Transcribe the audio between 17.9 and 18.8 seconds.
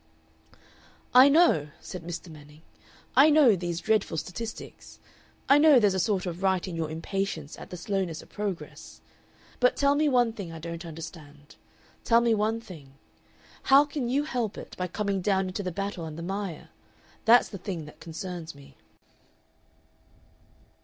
concerns me."